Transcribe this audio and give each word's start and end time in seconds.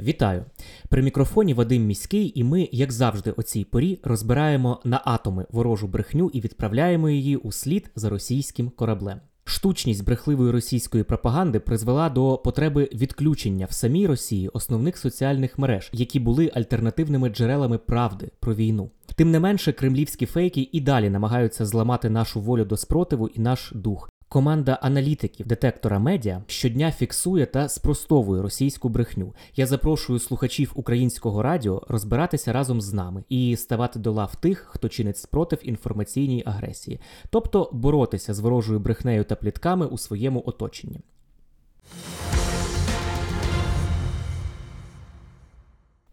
Вітаю! 0.00 0.44
При 0.88 1.02
мікрофоні 1.02 1.54
Вадим 1.54 1.86
Міський, 1.86 2.32
і 2.34 2.44
ми, 2.44 2.68
як 2.72 2.92
завжди, 2.92 3.30
о 3.36 3.42
цій 3.42 3.64
порі 3.64 4.00
розбираємо 4.02 4.80
на 4.84 5.02
атоми 5.04 5.46
ворожу 5.50 5.86
брехню 5.86 6.30
і 6.32 6.40
відправляємо 6.40 7.10
її 7.10 7.36
у 7.36 7.52
слід 7.52 7.90
за 7.96 8.10
російським 8.10 8.70
кораблем. 8.70 9.20
Штучність 9.44 10.04
брехливої 10.04 10.50
російської 10.50 11.04
пропаганди 11.04 11.60
призвела 11.60 12.10
до 12.10 12.38
потреби 12.44 12.88
відключення 12.92 13.66
в 13.66 13.72
самій 13.72 14.06
Росії 14.06 14.48
основних 14.48 14.98
соціальних 14.98 15.58
мереж, 15.58 15.90
які 15.92 16.20
були 16.20 16.52
альтернативними 16.54 17.28
джерелами 17.28 17.78
правди 17.78 18.30
про 18.40 18.54
війну. 18.54 18.90
Тим 19.16 19.30
не 19.30 19.40
менше, 19.40 19.72
кремлівські 19.72 20.26
фейки 20.26 20.68
і 20.72 20.80
далі 20.80 21.10
намагаються 21.10 21.66
зламати 21.66 22.10
нашу 22.10 22.40
волю 22.40 22.64
до 22.64 22.76
спротиву 22.76 23.28
і 23.28 23.40
наш 23.40 23.72
дух. 23.74 24.10
Команда 24.34 24.78
аналітиків 24.82 25.46
детектора 25.46 25.98
медіа 25.98 26.42
щодня 26.46 26.92
фіксує 26.92 27.46
та 27.46 27.68
спростовує 27.68 28.42
російську 28.42 28.88
брехню. 28.88 29.34
Я 29.56 29.66
запрошую 29.66 30.18
слухачів 30.18 30.72
українського 30.74 31.42
радіо 31.42 31.82
розбиратися 31.88 32.52
разом 32.52 32.80
з 32.80 32.92
нами 32.92 33.24
і 33.28 33.56
ставати 33.56 33.98
до 33.98 34.12
лав 34.12 34.36
тих, 34.36 34.66
хто 34.70 34.88
чинить 34.88 35.16
спротив 35.16 35.58
інформаційній 35.62 36.42
агресії, 36.46 37.00
тобто 37.30 37.70
боротися 37.72 38.34
з 38.34 38.38
ворожою 38.38 38.80
брехнею 38.80 39.24
та 39.24 39.36
плітками 39.36 39.86
у 39.86 39.98
своєму 39.98 40.42
оточенні. 40.46 41.00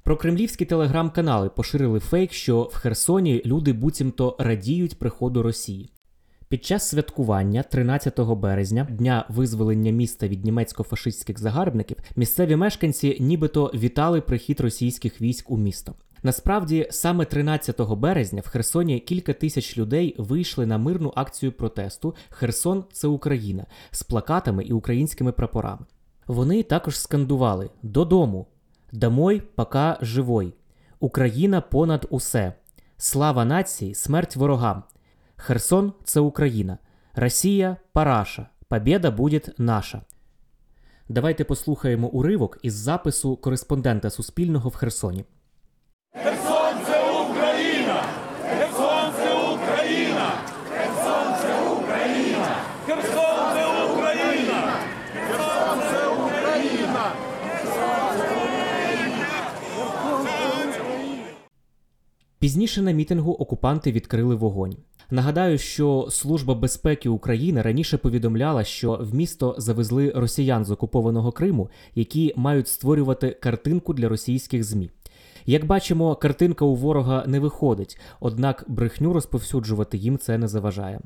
Про 0.04 0.18
кремлівські 0.18 0.66
телеграм-канали 0.66 1.50
поширили 1.50 2.00
фейк, 2.00 2.34
що 2.34 2.62
в 2.62 2.76
Херсоні 2.76 3.42
люди 3.46 3.74
буцімто 3.74 4.36
радіють 4.40 5.00
приходу 5.00 5.44
Росії. 5.44 5.90
Під 6.52 6.66
час 6.66 6.90
святкування 6.90 7.64
13 7.64 8.20
березня, 8.20 8.88
дня 8.90 9.26
визволення 9.30 9.92
міста 9.92 10.28
від 10.28 10.46
німецько-фашистських 10.46 11.40
загарбників, 11.40 11.98
місцеві 12.16 12.56
мешканці 12.56 13.18
нібито 13.20 13.72
вітали 13.74 14.22
прихід 14.22 14.60
російських 14.60 15.22
військ 15.22 15.52
у 15.52 15.58
місто. 15.58 15.94
Насправді, 16.24 16.88
саме 16.92 17.26
13 17.26 17.82
березня 17.82 18.42
в 18.46 18.48
Херсоні 18.48 19.00
кілька 19.00 19.34
тисяч 19.34 19.78
людей 19.78 20.16
вийшли 20.18 20.66
на 20.66 20.78
мирну 20.78 21.14
акцію 21.16 21.52
протесту 21.52 22.16
Херсон 22.30 22.84
це 22.92 23.08
Україна 23.08 23.66
з 23.92 24.04
плакатами 24.04 24.64
і 24.64 24.74
українськими 24.74 25.32
прапорами. 25.32 25.86
Вони 26.28 26.64
також 26.64 27.00
скандували 27.00 27.70
додому, 27.84 28.48
домой, 28.92 29.44
пока 29.56 29.98
живой, 30.02 30.54
Україна 31.00 31.62
понад 31.62 32.08
усе, 32.10 32.54
слава 32.98 33.46
нації, 33.46 33.96
смерть 33.96 34.36
ворогам. 34.36 34.84
Херсон 35.44 35.94
це 36.04 36.20
Україна. 36.20 36.78
Росія 37.16 37.78
параша. 37.94 38.50
Побєда 38.68 39.12
буде 39.12 39.42
наша. 39.58 40.02
Давайте 41.10 41.44
послухаємо 41.44 42.08
уривок 42.08 42.58
із 42.64 42.74
запису 42.74 43.36
кореспондента 43.36 44.10
Суспільного 44.10 44.70
в 44.70 44.76
Херсоні. 44.76 45.26
Херсон 46.14 46.74
це 46.86 47.12
Україна! 47.12 48.04
Херсон 48.50 49.14
це 49.18 49.34
Україна! 49.34 50.32
Пізніше 62.40 62.82
на 62.82 62.92
мітингу 62.92 63.32
окупанти 63.32 63.92
відкрили 63.92 64.36
вогонь. 64.36 64.78
Нагадаю, 65.14 65.58
що 65.58 66.08
Служба 66.10 66.56
безпеки 66.56 67.10
України 67.10 67.62
раніше 67.62 67.98
повідомляла, 67.98 68.64
що 68.64 69.00
в 69.02 69.16
місто 69.16 69.56
завезли 69.58 70.12
росіян 70.16 70.66
з 70.66 70.72
окупованого 70.72 71.32
Криму, 71.32 71.70
які 71.96 72.34
мають 72.36 72.68
створювати 72.68 73.30
картинку 73.30 73.94
для 73.94 74.10
російських 74.10 74.64
ЗМІ. 74.64 74.90
Як 75.46 75.66
бачимо, 75.66 76.16
картинка 76.16 76.66
у 76.66 76.76
ворога 76.76 77.24
не 77.28 77.40
виходить, 77.40 77.98
однак 78.20 78.66
брехню 78.68 79.14
розповсюджувати 79.14 79.98
їм 79.98 80.18
це 80.18 80.38
не 80.38 80.48
заважає. 80.48 81.00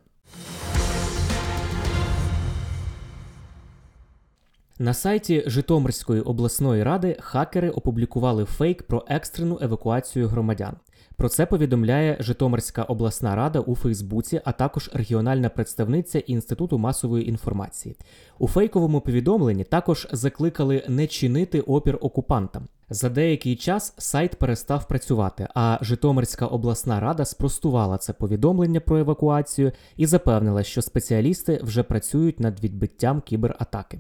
На 4.80 4.94
сайті 4.94 5.44
Житомирської 5.48 6.22
обласної 6.22 6.84
ради 6.84 7.18
хакери 7.20 7.70
опублікували 7.70 8.46
фейк 8.46 8.84
про 8.84 9.06
екстрену 9.08 9.60
евакуацію 9.62 10.28
громадян. 10.28 10.76
Про 11.16 11.30
це 11.30 11.46
повідомляє 11.46 12.18
Житомирська 12.20 12.84
обласна 12.84 13.36
рада 13.36 13.60
у 13.60 13.76
Фейсбуці, 13.76 14.42
а 14.46 14.52
також 14.52 14.90
регіональна 14.94 15.50
представниця 15.50 16.20
Інституту 16.20 16.78
масової 16.78 17.30
інформації. 17.30 17.96
У 18.40 18.48
фейковому 18.48 19.02
повідомленні 19.02 19.64
також 19.64 20.08
закликали 20.12 20.84
не 20.88 21.08
чинити 21.08 21.62
опір 21.62 21.98
окупантам. 22.02 22.68
За 22.90 23.10
деякий 23.10 23.56
час 23.56 23.94
сайт 23.98 24.36
перестав 24.36 24.88
працювати, 24.88 25.48
а 25.56 25.78
Житомирська 25.82 26.46
обласна 26.46 27.00
рада 27.00 27.26
спростувала 27.26 27.98
це 27.98 28.14
повідомлення 28.14 28.80
про 28.80 28.98
евакуацію 28.98 29.72
і 29.98 30.06
запевнила, 30.06 30.64
що 30.64 30.82
спеціалісти 30.82 31.60
вже 31.64 31.84
працюють 31.84 32.40
над 32.40 32.64
відбиттям 32.64 33.22
кібератаки. 33.22 34.00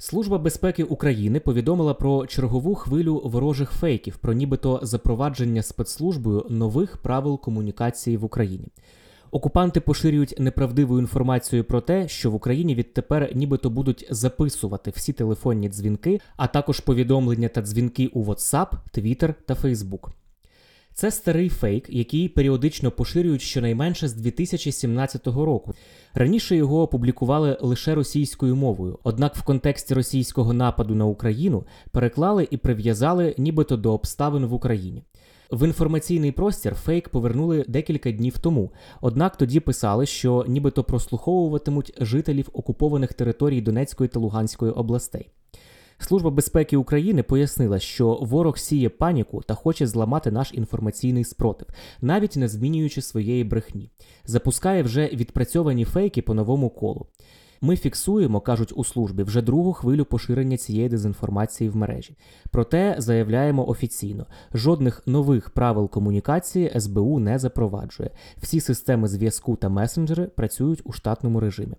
Служба 0.00 0.38
безпеки 0.38 0.84
України 0.84 1.40
повідомила 1.40 1.94
про 1.94 2.26
чергову 2.26 2.74
хвилю 2.74 3.22
ворожих 3.24 3.70
фейків 3.70 4.16
про 4.16 4.32
нібито 4.32 4.80
запровадження 4.82 5.62
спецслужбою 5.62 6.46
нових 6.50 6.96
правил 6.96 7.40
комунікації 7.40 8.16
в 8.16 8.24
Україні. 8.24 8.68
Окупанти 9.30 9.80
поширюють 9.80 10.34
неправдиву 10.38 10.98
інформацію 10.98 11.64
про 11.64 11.80
те, 11.80 12.08
що 12.08 12.30
в 12.30 12.34
Україні 12.34 12.74
відтепер 12.74 13.30
нібито 13.34 13.70
будуть 13.70 14.06
записувати 14.10 14.90
всі 14.90 15.12
телефонні 15.12 15.68
дзвінки, 15.68 16.20
а 16.36 16.46
також 16.46 16.80
повідомлення 16.80 17.48
та 17.48 17.62
дзвінки 17.62 18.06
у 18.06 18.24
WhatsApp, 18.24 18.68
Twitter 18.94 19.34
та 19.46 19.54
Facebook. 19.54 20.08
Це 20.98 21.10
старий 21.10 21.48
фейк, 21.48 21.90
який 21.90 22.28
періодично 22.28 22.90
поширюють 22.90 23.42
щонайменше 23.42 24.08
з 24.08 24.14
2017 24.14 25.26
року. 25.26 25.74
Раніше 26.14 26.56
його 26.56 26.82
опублікували 26.82 27.58
лише 27.60 27.94
російською 27.94 28.56
мовою, 28.56 28.98
однак 29.02 29.36
в 29.36 29.42
контексті 29.42 29.94
російського 29.94 30.52
нападу 30.52 30.94
на 30.94 31.06
Україну 31.06 31.64
переклали 31.90 32.48
і 32.50 32.56
прив'язали 32.56 33.34
нібито 33.38 33.76
до 33.76 33.92
обставин 33.92 34.46
в 34.46 34.52
Україні. 34.52 35.02
В 35.50 35.66
інформаційний 35.66 36.32
простір 36.32 36.74
фейк 36.74 37.08
повернули 37.08 37.64
декілька 37.68 38.12
днів 38.12 38.38
тому, 38.38 38.70
однак 39.00 39.36
тоді 39.36 39.60
писали, 39.60 40.06
що 40.06 40.44
нібито 40.48 40.84
прослуховуватимуть 40.84 41.92
жителів 42.00 42.48
окупованих 42.52 43.12
територій 43.12 43.60
Донецької 43.60 44.08
та 44.08 44.20
Луганської 44.20 44.72
областей. 44.72 45.30
Служба 45.98 46.30
безпеки 46.30 46.76
України 46.76 47.22
пояснила, 47.22 47.78
що 47.78 48.14
ворог 48.14 48.58
сіє 48.58 48.88
паніку 48.88 49.42
та 49.42 49.54
хоче 49.54 49.86
зламати 49.86 50.30
наш 50.30 50.50
інформаційний 50.54 51.24
спротив, 51.24 51.68
навіть 52.00 52.36
не 52.36 52.48
змінюючи 52.48 53.02
своєї 53.02 53.44
брехні. 53.44 53.90
Запускає 54.24 54.82
вже 54.82 55.06
відпрацьовані 55.06 55.84
фейки 55.84 56.22
по 56.22 56.34
новому 56.34 56.70
колу. 56.70 57.06
Ми 57.60 57.76
фіксуємо, 57.76 58.40
кажуть 58.40 58.72
у 58.76 58.84
службі, 58.84 59.22
вже 59.22 59.42
другу 59.42 59.72
хвилю 59.72 60.04
поширення 60.04 60.56
цієї 60.56 60.88
дезінформації 60.88 61.70
в 61.70 61.76
мережі. 61.76 62.16
Проте 62.50 62.96
заявляємо 62.98 63.68
офіційно: 63.68 64.26
жодних 64.54 65.02
нових 65.06 65.50
правил 65.50 65.90
комунікації 65.90 66.80
СБУ 66.80 67.18
не 67.18 67.38
запроваджує. 67.38 68.10
Всі 68.36 68.60
системи 68.60 69.08
зв'язку 69.08 69.56
та 69.56 69.68
месенджери 69.68 70.24
працюють 70.24 70.82
у 70.84 70.92
штатному 70.92 71.40
режимі. 71.40 71.74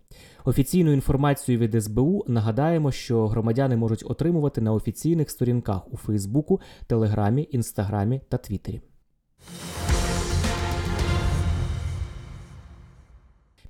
Офіційну 0.45 0.93
інформацію 0.93 1.57
від 1.57 1.83
СБУ 1.83 2.25
нагадаємо, 2.27 2.91
що 2.91 3.27
громадяни 3.27 3.77
можуть 3.77 4.03
отримувати 4.07 4.61
на 4.61 4.73
офіційних 4.73 5.29
сторінках 5.29 5.93
у 5.93 5.97
Фейсбуку, 5.97 6.61
Телеграмі, 6.87 7.47
Інстаграмі 7.51 8.21
та 8.29 8.37
Твіттері. 8.37 8.81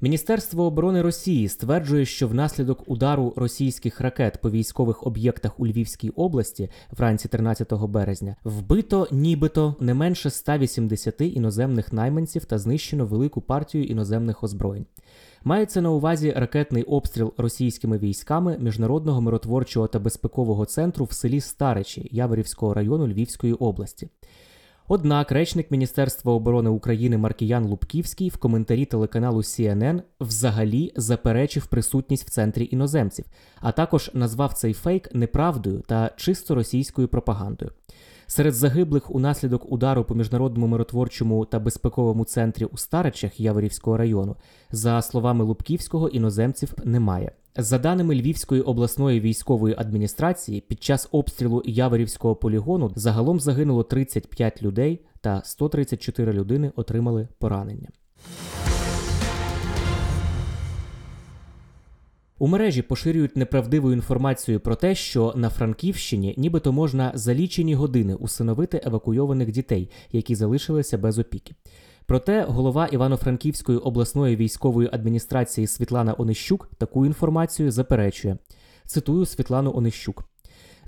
Міністерство 0.01 0.63
оборони 0.63 1.01
Росії 1.01 1.49
стверджує, 1.49 2.05
що 2.05 2.27
внаслідок 2.27 2.83
удару 2.89 3.33
російських 3.35 4.01
ракет 4.01 4.41
по 4.41 4.51
військових 4.51 5.07
об'єктах 5.07 5.59
у 5.59 5.67
Львівській 5.67 6.09
області 6.09 6.69
вранці 6.91 7.27
13 7.27 7.73
березня 7.73 8.35
вбито 8.43 9.07
нібито 9.11 9.75
не 9.79 9.93
менше 9.93 10.29
180 10.29 11.21
іноземних 11.21 11.93
найманців 11.93 12.45
та 12.45 12.57
знищено 12.57 13.05
велику 13.05 13.41
партію 13.41 13.83
іноземних 13.83 14.43
озброєнь. 14.43 14.85
Мається 15.43 15.81
на 15.81 15.91
увазі 15.91 16.33
ракетний 16.35 16.83
обстріл 16.83 17.33
російськими 17.37 17.97
військами 17.97 18.57
міжнародного 18.59 19.21
миротворчого 19.21 19.87
та 19.87 19.99
безпекового 19.99 20.65
центру 20.65 21.05
в 21.05 21.11
селі 21.11 21.41
Старичі 21.41 22.09
Яворівського 22.11 22.73
району 22.73 23.07
Львівської 23.07 23.53
області. 23.53 24.09
Однак 24.91 25.31
речник 25.31 25.71
Міністерства 25.71 26.33
оборони 26.33 26.69
України 26.69 27.17
Маркіян 27.17 27.65
Лубківський 27.65 28.29
в 28.29 28.37
коментарі 28.37 28.85
телеканалу 28.85 29.37
CNN 29.39 30.01
взагалі 30.19 30.91
заперечив 30.95 31.65
присутність 31.65 32.27
в 32.27 32.29
центрі 32.29 32.69
іноземців, 32.71 33.25
а 33.61 33.71
також 33.71 34.11
назвав 34.13 34.53
цей 34.53 34.73
фейк 34.73 35.15
неправдою 35.15 35.83
та 35.87 36.11
чисто 36.15 36.55
російською 36.55 37.07
пропагандою. 37.07 37.71
Серед 38.31 38.53
загиблих 38.53 39.15
унаслідок 39.15 39.71
удару 39.71 40.03
по 40.03 40.15
міжнародному 40.15 40.67
миротворчому 40.67 41.45
та 41.45 41.59
безпековому 41.59 42.25
центрі 42.25 42.65
у 42.65 42.77
Старичах 42.77 43.39
Яворівського 43.39 43.97
району, 43.97 44.35
за 44.71 45.01
словами 45.01 45.43
Лубківського, 45.43 46.09
іноземців 46.09 46.73
немає. 46.83 47.31
За 47.57 47.77
даними 47.77 48.15
Львівської 48.15 48.61
обласної 48.61 49.19
військової 49.19 49.75
адміністрації, 49.77 50.61
під 50.61 50.83
час 50.83 51.09
обстрілу 51.11 51.63
Яворівського 51.65 52.35
полігону 52.35 52.91
загалом 52.95 53.39
загинуло 53.39 53.83
35 53.83 54.63
людей 54.63 55.05
та 55.21 55.41
134 55.45 56.33
людини 56.33 56.71
отримали 56.75 57.27
поранення. 57.39 57.89
У 62.41 62.47
мережі 62.47 62.81
поширюють 62.81 63.37
неправдиву 63.37 63.91
інформацію 63.91 64.59
про 64.59 64.75
те, 64.75 64.95
що 64.95 65.33
на 65.35 65.49
Франківщині 65.49 66.33
нібито 66.37 66.71
можна 66.71 67.11
за 67.15 67.33
лічені 67.33 67.75
години 67.75 68.15
усиновити 68.15 68.81
евакуйованих 68.85 69.51
дітей, 69.51 69.89
які 70.11 70.35
залишилися 70.35 70.97
без 70.97 71.19
опіки. 71.19 71.53
Проте 72.05 72.43
голова 72.43 72.87
Івано-Франківської 72.87 73.77
обласної 73.77 74.35
військової 74.35 74.89
адміністрації 74.91 75.67
Світлана 75.67 76.15
Онищук 76.17 76.69
таку 76.77 77.05
інформацію 77.05 77.71
заперечує. 77.71 78.37
Цитую 78.85 79.25
Світлану 79.25 79.73
Онищук. 79.75 80.28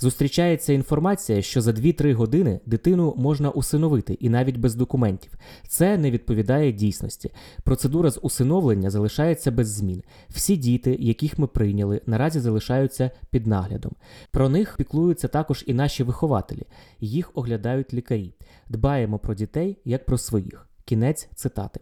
Зустрічається 0.02 0.74
інформація, 0.74 1.42
що 1.42 1.62
за 1.62 1.72
2-3 1.72 2.14
години 2.14 2.60
дитину 2.66 3.14
можна 3.18 3.50
усиновити 3.50 4.14
і 4.14 4.30
навіть 4.30 4.58
без 4.58 4.76
документів. 4.76 5.32
Це 5.68 5.98
не 5.98 6.12
відповідає 6.12 6.72
дійсності. 6.72 7.32
Процедура 7.64 8.12
з 8.12 8.20
усиновлення 8.22 8.90
залишається 8.90 9.52
без 9.52 9.70
змін. 9.70 10.04
Всі 10.30 10.58
діти, 10.58 10.98
яких 11.00 11.40
ми 11.40 11.48
прийняли, 11.48 12.02
наразі 12.06 12.40
залишаються 12.40 13.12
під 13.30 13.48
наглядом. 13.48 13.92
Про 14.32 14.50
них 14.50 14.78
піклуються 14.78 15.28
також 15.28 15.64
і 15.68 15.74
наші 15.74 16.04
вихователі. 16.04 16.64
Їх 17.00 17.32
оглядають 17.34 17.94
лікарі. 17.94 18.34
Дбаємо 18.70 19.20
про 19.20 19.34
дітей 19.34 19.78
як 19.86 20.06
про 20.06 20.18
своїх. 20.18 20.68
Кінець 20.86 21.30
цитати. 21.36 21.80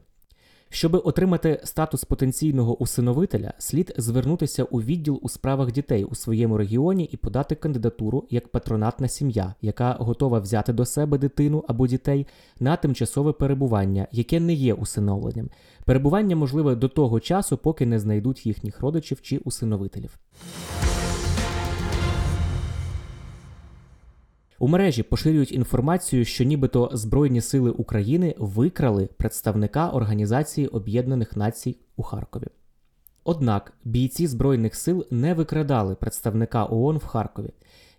Щоби 0.71 0.99
отримати 0.99 1.61
статус 1.63 2.03
потенційного 2.03 2.77
усиновителя, 2.81 3.53
слід 3.57 3.93
звернутися 3.97 4.63
у 4.63 4.81
відділ 4.81 5.19
у 5.21 5.29
справах 5.29 5.71
дітей 5.71 6.03
у 6.03 6.15
своєму 6.15 6.57
регіоні 6.57 7.09
і 7.11 7.17
подати 7.17 7.55
кандидатуру 7.55 8.27
як 8.29 8.47
патронатна 8.47 9.07
сім'я, 9.07 9.53
яка 9.61 9.93
готова 9.99 10.39
взяти 10.39 10.73
до 10.73 10.85
себе 10.85 11.17
дитину 11.17 11.63
або 11.67 11.87
дітей 11.87 12.27
на 12.59 12.75
тимчасове 12.75 13.33
перебування, 13.33 14.07
яке 14.11 14.39
не 14.39 14.53
є 14.53 14.73
усиновленням. 14.73 15.49
Перебування 15.85 16.35
можливе 16.35 16.75
до 16.75 16.87
того 16.87 17.19
часу, 17.19 17.57
поки 17.57 17.85
не 17.85 17.99
знайдуть 17.99 18.45
їхніх 18.45 18.81
родичів 18.81 19.21
чи 19.21 19.37
усиновителів. 19.37 20.19
У 24.61 24.67
мережі 24.67 25.03
поширюють 25.03 25.51
інформацію, 25.51 26.25
що 26.25 26.43
нібито 26.43 26.89
Збройні 26.93 27.41
сили 27.41 27.71
України 27.71 28.35
викрали 28.37 29.09
представника 29.17 29.89
Організації 29.89 30.67
Об'єднаних 30.67 31.37
Націй 31.37 31.77
у 31.95 32.03
Харкові. 32.03 32.47
Однак 33.23 33.73
бійці 33.83 34.27
Збройних 34.27 34.75
сил 34.75 35.05
не 35.11 35.33
викрадали 35.33 35.95
представника 35.95 36.65
ООН 36.65 36.97
в 36.97 37.05
Харкові. 37.05 37.49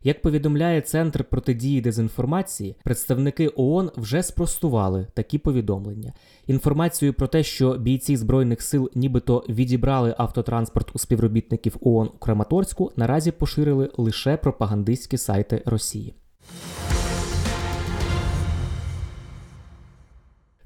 Як 0.03 0.23
повідомляє 0.23 0.81
Центр 0.81 1.25
протидії 1.25 1.81
дезінформації, 1.81 2.77
представники 2.85 3.51
ООН 3.57 3.91
вже 3.97 4.23
спростували 4.23 5.07
такі 5.15 5.39
повідомлення. 5.39 6.13
Інформацію 6.47 7.15
про 7.15 7.27
те, 7.27 7.43
що 7.43 7.77
бійці 7.77 8.17
збройних 8.17 8.63
сил 8.63 8.91
нібито 8.95 9.45
відібрали 9.49 10.15
автотранспорт 10.19 10.91
у 10.95 10.99
співробітників 10.99 11.77
ООН 11.81 12.11
у 12.15 12.19
Краматорську, 12.19 12.93
наразі 12.97 13.31
поширили 13.31 13.91
лише 13.97 14.37
пропагандистські 14.37 15.19
сайти 15.19 15.63
Росії. 15.67 16.15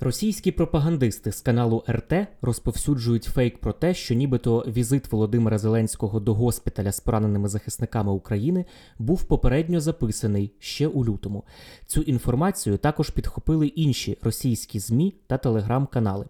Російські 0.05 0.51
пропагандисти 0.51 1.33
з 1.33 1.41
каналу 1.41 1.85
РТ 1.89 2.13
розповсюджують 2.43 3.25
фейк 3.25 3.59
про 3.59 3.73
те, 3.73 3.95
що 3.95 4.15
нібито 4.15 4.65
візит 4.67 5.13
Володимира 5.13 5.59
Зеленського 5.59 6.21
до 6.21 6.35
госпіталя 6.35 6.93
з 6.93 7.01
пораненими 7.01 7.49
захисниками 7.49 8.13
України 8.13 8.65
був 8.99 9.25
попередньо 9.25 9.81
записаний 9.81 10.53
ще 10.59 10.87
у 10.87 11.05
лютому. 11.05 11.45
Цю 11.87 12.01
інформацію 12.01 12.79
також 12.79 13.11
підхопили 13.11 13.67
інші 13.67 14.19
російські 14.23 14.79
ЗМІ 14.79 15.15
та 15.27 15.39
телеграм-канали. 15.39 16.27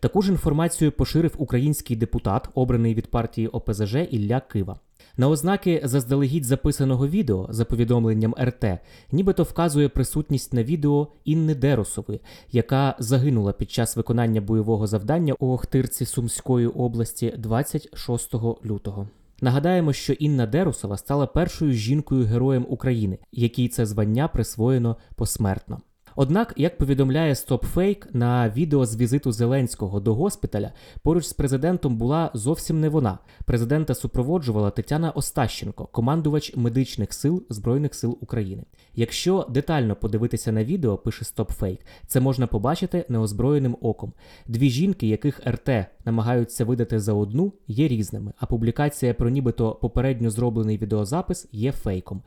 Таку 0.00 0.22
ж 0.22 0.30
інформацію 0.30 0.92
поширив 0.92 1.34
український 1.38 1.96
депутат, 1.96 2.48
обраний 2.54 2.94
від 2.94 3.10
партії 3.10 3.48
ОПЗЖ 3.48 3.94
Ілля 4.10 4.40
Кива. 4.40 4.80
На 5.16 5.28
ознаки 5.28 5.80
заздалегідь 5.84 6.44
записаного 6.44 7.08
відео 7.08 7.46
за 7.50 7.64
повідомленням 7.64 8.34
РТ, 8.40 8.64
нібито 9.12 9.42
вказує 9.42 9.88
присутність 9.88 10.52
на 10.52 10.64
відео 10.64 11.08
Інни 11.24 11.54
Деросової, 11.54 12.20
яка 12.50 12.96
загинула 12.98 13.52
під 13.52 13.70
час 13.70 13.96
виконання 13.96 14.40
бойового 14.40 14.86
завдання 14.86 15.34
у 15.38 15.52
Охтирці 15.52 16.04
Сумської 16.04 16.66
області 16.66 17.34
26 17.38 18.34
лютого. 18.64 19.08
Нагадаємо, 19.40 19.92
що 19.92 20.12
Інна 20.12 20.46
Дерусова 20.46 20.96
стала 20.96 21.26
першою 21.26 21.72
жінкою 21.72 22.24
героєм 22.24 22.66
України, 22.68 23.18
якій 23.32 23.68
це 23.68 23.86
звання 23.86 24.28
присвоєно 24.28 24.96
посмертно. 25.16 25.80
Однак, 26.16 26.54
як 26.56 26.78
повідомляє 26.78 27.32
StopFake, 27.32 28.06
на 28.12 28.48
відео 28.48 28.86
з 28.86 28.96
візиту 28.96 29.32
Зеленського 29.32 30.00
до 30.00 30.14
госпіталя 30.14 30.72
поруч 31.02 31.24
з 31.24 31.32
президентом 31.32 31.96
була 31.96 32.30
зовсім 32.34 32.80
не 32.80 32.88
вона. 32.88 33.18
Президента 33.44 33.94
супроводжувала 33.94 34.70
Тетяна 34.70 35.10
Остащенко, 35.10 35.86
командувач 35.86 36.56
медичних 36.56 37.12
сил 37.12 37.44
Збройних 37.50 37.94
сил 37.94 38.18
України. 38.20 38.64
Якщо 38.94 39.46
детально 39.50 39.96
подивитися 39.96 40.52
на 40.52 40.64
відео, 40.64 40.96
пише 40.96 41.24
StopFake, 41.24 41.80
це 42.06 42.20
можна 42.20 42.46
побачити 42.46 43.04
неозброєним 43.08 43.76
оком. 43.80 44.12
Дві 44.46 44.70
жінки, 44.70 45.06
яких 45.06 45.46
РТ 45.46 45.70
намагаються 46.04 46.64
видати 46.64 47.00
за 47.00 47.12
одну, 47.12 47.52
є 47.66 47.88
різними, 47.88 48.32
а 48.38 48.46
публікація 48.46 49.14
про 49.14 49.30
нібито 49.30 49.72
попередньо 49.72 50.30
зроблений 50.30 50.78
відеозапис 50.78 51.48
є 51.52 51.72
фейком. 51.72 52.22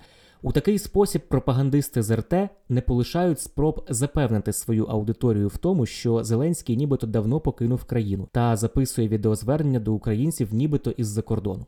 У 0.46 0.52
такий 0.52 0.80
спосіб 0.80 1.22
пропагандисти 1.28 2.04
з 2.04 2.16
РТ 2.16 2.34
не 2.70 2.82
полишають 2.82 3.40
спроб 3.40 3.86
запевнити 3.90 4.54
свою 4.54 4.86
аудиторію 4.86 5.48
в 5.48 5.58
тому, 5.58 5.86
що 5.86 6.24
Зеленський 6.24 6.78
нібито 6.78 7.08
давно 7.08 7.40
покинув 7.40 7.84
країну 7.84 8.28
та 8.32 8.56
записує 8.56 9.08
відеозвернення 9.08 9.80
до 9.80 9.94
українців, 9.94 10.54
нібито 10.54 10.92
із-за 10.92 11.22
кордону. 11.22 11.66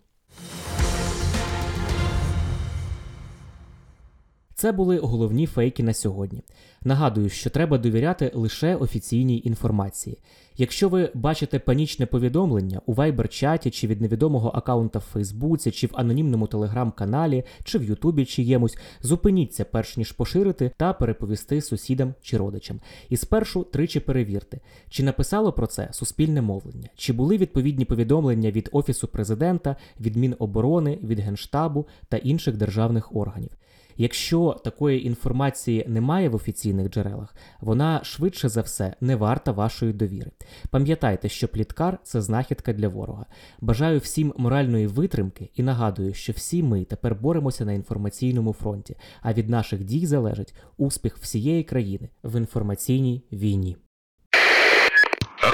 Це 4.60 4.72
були 4.72 5.00
головні 5.00 5.46
фейки 5.46 5.84
на 5.84 5.94
сьогодні. 5.94 6.44
Нагадую, 6.84 7.30
що 7.30 7.50
треба 7.50 7.78
довіряти 7.78 8.32
лише 8.34 8.76
офіційній 8.76 9.42
інформації. 9.46 10.18
Якщо 10.56 10.90
ви 10.90 11.12
бачите 11.14 11.60
панічне 11.60 12.06
повідомлення 12.06 12.82
у 12.86 12.94
Viber-чаті 12.94 13.70
чи 13.70 13.88
від 13.88 14.02
невідомого 14.02 14.50
аккаунта 14.50 15.00
в 15.00 15.02
Фейсбуці, 15.02 15.72
чи 15.72 15.88
в 15.88 15.90
анонімному 15.94 16.48
телеграм-каналі, 16.48 17.44
чи 17.64 17.78
в 17.78 17.84
Ютубі 17.84 18.26
чиємусь, 18.26 18.78
зупиніться 19.02 19.66
перш 19.66 19.98
ніж 19.98 20.12
поширити 20.12 20.72
та 20.78 20.94
переповісти 20.94 21.62
сусідам 21.62 22.14
чи 22.22 22.38
родичам. 22.38 22.80
І 23.10 23.18
спершу 23.18 23.64
тричі 23.64 24.00
перевірте, 24.00 24.60
чи 24.90 25.04
написало 25.04 25.52
про 25.52 25.68
це 25.68 25.90
суспільне 25.92 26.42
мовлення, 26.42 26.90
чи 26.96 27.14
були 27.14 27.38
відповідні 27.38 27.86
повідомлення 27.86 28.52
від 28.52 28.70
Офісу 28.72 29.08
президента, 29.08 29.76
від 30.00 30.16
Міноборони, 30.16 31.00
від 31.04 31.20
Генштабу 31.20 31.88
та 32.10 32.18
інших 32.18 32.58
державних 32.58 33.16
органів. 33.16 33.50
Якщо 33.98 34.62
такої 34.64 35.06
інформації 35.06 35.86
немає 35.88 36.30
в 36.30 36.36
офіційних 36.36 36.90
джерелах, 36.90 37.36
вона 37.62 38.04
швидше 38.04 38.50
за 38.50 38.62
все 38.62 38.94
не 39.02 39.16
варта 39.16 39.52
вашої 39.52 39.94
довіри. 39.94 40.32
Пам'ятайте, 40.70 41.30
що 41.30 41.48
пліткар 41.48 42.00
це 42.04 42.22
знахідка 42.22 42.74
для 42.74 42.88
ворога. 42.88 43.26
Бажаю 43.62 44.00
всім 44.00 44.34
моральної 44.38 44.88
витримки 44.88 45.50
і 45.56 45.64
нагадую, 45.64 46.14
що 46.14 46.34
всі 46.34 46.64
ми 46.64 46.84
тепер 46.84 47.16
боремося 47.16 47.66
на 47.66 47.74
інформаційному 47.74 48.54
фронті, 48.54 48.96
а 49.22 49.34
від 49.34 49.50
наших 49.50 49.84
дій 49.84 50.06
залежить 50.06 50.54
успіх 50.78 51.18
всієї 51.18 51.64
країни 51.64 52.10
в 52.24 52.38
інформаційній 52.38 53.24
війні. 53.32 53.78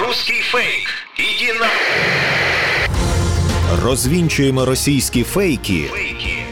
Русский 0.00 0.40
фейк. 0.40 0.88
Иди 1.18 1.58
на... 1.60 1.70
Розвінчуємо 3.82 4.64
російські 4.64 5.22
фейки, 5.22 5.90